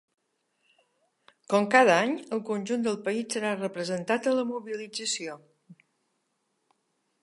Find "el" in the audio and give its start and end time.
2.39-2.43